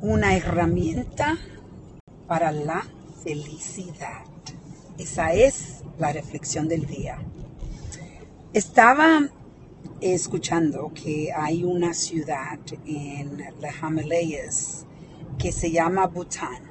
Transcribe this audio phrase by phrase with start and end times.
[0.00, 1.38] una herramienta
[2.26, 2.86] para la
[3.22, 4.24] felicidad.
[4.98, 7.18] Esa es la reflexión del día.
[8.52, 9.28] Estaba
[10.00, 14.86] escuchando que hay una ciudad en las Himalayas
[15.38, 16.62] que se llama Bután.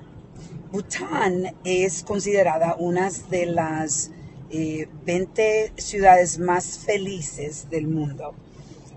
[0.72, 4.12] Bután es considerada una de las
[4.50, 8.36] 20 eh, ciudades más felices del mundo.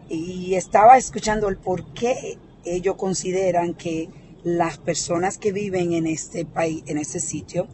[0.08, 4.08] Y estaba escuchando el por qué ellos consideran que
[4.42, 7.66] las personas que viven en este país, en este sitio,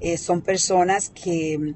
[0.00, 1.74] eh, son personas que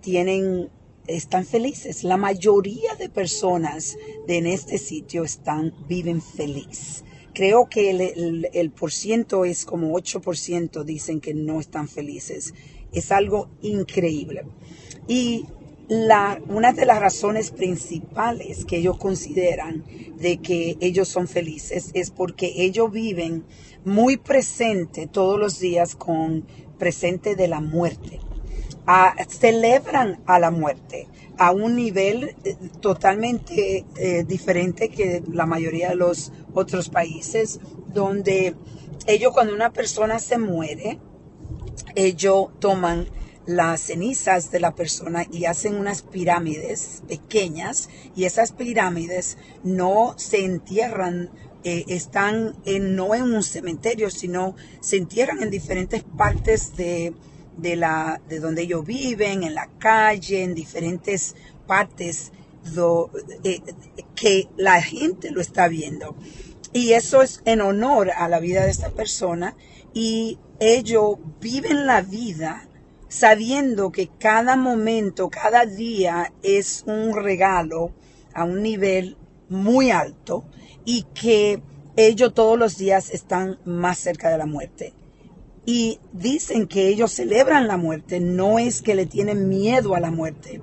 [0.00, 0.70] tienen,
[1.06, 2.04] están felices.
[2.04, 7.04] La mayoría de personas de en este sitio están, viven feliz.
[7.34, 12.54] Creo que el, el, por ciento es como 8% dicen que no están felices.
[12.92, 14.42] Es algo increíble.
[15.08, 15.46] Y
[16.48, 19.84] una de las razones principales que ellos consideran
[20.16, 23.44] de que ellos son felices es porque ellos viven
[23.84, 26.46] muy presente todos los días con
[26.78, 28.20] presente de la muerte.
[29.28, 31.08] Celebran a la muerte
[31.38, 37.60] a un nivel eh, totalmente eh, diferente que la mayoría de los otros países,
[37.92, 38.54] donde
[39.06, 40.98] ellos cuando una persona se muere,
[41.94, 43.06] ellos toman
[43.46, 50.44] las cenizas de la persona y hacen unas pirámides pequeñas y esas pirámides no se
[50.44, 51.30] entierran,
[51.64, 57.14] eh, están en, no en un cementerio, sino se entierran en diferentes partes de,
[57.56, 61.34] de, la, de donde ellos viven, en la calle, en diferentes
[61.66, 62.32] partes
[63.44, 63.60] eh,
[64.14, 66.14] que la gente lo está viendo.
[66.72, 69.56] Y eso es en honor a la vida de esta persona
[69.92, 72.68] y ellos viven la vida
[73.12, 77.92] sabiendo que cada momento, cada día es un regalo
[78.32, 79.18] a un nivel
[79.50, 80.44] muy alto
[80.86, 81.62] y que
[81.94, 84.94] ellos todos los días están más cerca de la muerte.
[85.66, 90.10] Y dicen que ellos celebran la muerte, no es que le tienen miedo a la
[90.10, 90.62] muerte.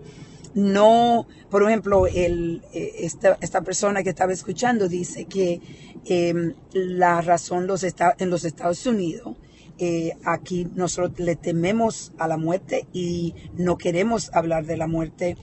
[0.55, 5.61] No, por ejemplo, el, eh, esta, esta persona que estaba escuchando dice que
[6.05, 9.37] em, la razón los está, en los Estados Unidos
[9.81, 15.37] eh, aquí nosotros le tememos a la muerte y no queremos hablar de la muerte,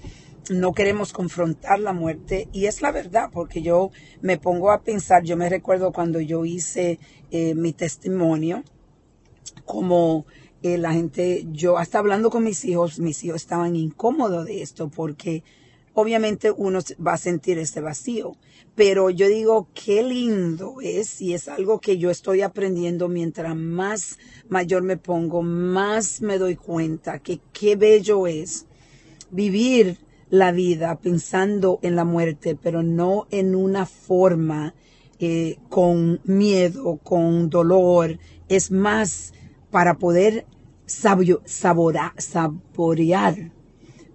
[0.50, 2.48] no queremos confrontar la muerte.
[2.52, 6.44] Y es la verdad porque yo me pongo a pensar, yo me recuerdo cuando yo
[6.44, 6.98] hice
[7.30, 8.62] eh, mi testimonio,
[9.64, 10.26] como
[10.62, 14.90] eh, la gente, yo hasta hablando con mis hijos, mis hijos estaban incómodos de esto
[14.90, 15.44] porque
[15.96, 18.36] obviamente uno va a sentir ese vacío.
[18.74, 24.18] Pero yo digo, qué lindo es y es algo que yo estoy aprendiendo mientras más
[24.48, 28.66] mayor me pongo, más me doy cuenta que qué bello es
[29.30, 29.98] vivir
[30.28, 34.74] la vida pensando en la muerte, pero no en una forma
[35.18, 38.18] eh, con miedo, con dolor.
[38.50, 39.32] Es más
[39.70, 40.44] para poder
[40.84, 42.12] saborear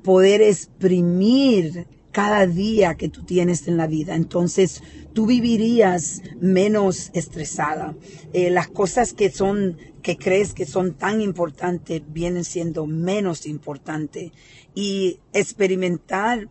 [0.04, 4.16] poder exprimir cada día que tú tienes en la vida.
[4.16, 7.96] Entonces tú vivirías menos estresada.
[8.34, 14.32] Eh, las cosas que son, que crees que son tan importantes, vienen siendo menos importantes.
[14.76, 16.50] Y experimentar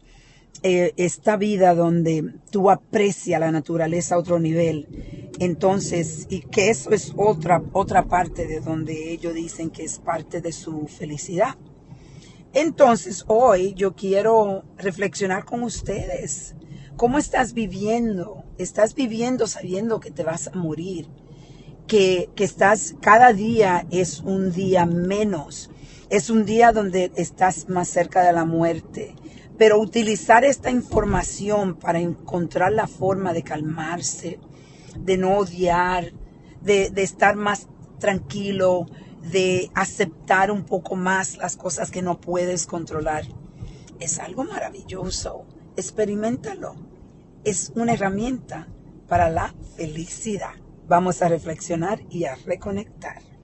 [0.63, 5.31] eh, esta vida donde tú aprecias la naturaleza a otro nivel.
[5.39, 10.43] Entonces, y que eso es otra, otra parte de donde ellos dicen que es parte
[10.43, 11.57] de su felicidad.
[12.53, 16.57] Entonces, hoy yo quiero reflexionar con ustedes.
[16.97, 18.45] ¿Cómo estás viviendo?
[18.59, 21.07] ¿Estás viviendo sabiendo que te vas a morir?
[21.87, 25.71] Que, que estás, cada día es un día menos.
[26.09, 29.15] Es un día donde estás más cerca de la muerte.
[29.57, 34.41] Pero utilizar esta información para encontrar la forma de calmarse,
[34.99, 36.13] de no odiar,
[36.63, 37.69] de, de estar más
[38.01, 38.87] tranquilo,
[39.23, 43.25] de aceptar un poco más las cosas que no puedes controlar.
[43.99, 45.45] Es algo maravilloso.
[45.77, 46.75] Experimentalo.
[47.45, 48.69] Es una herramienta
[49.09, 50.55] para la felicidad.
[50.89, 53.30] Vamos a reflexionar y a reconectar.